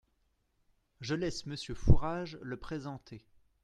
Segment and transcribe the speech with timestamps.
[0.99, 3.23] Je laisse Monsieur Fourage le présenter.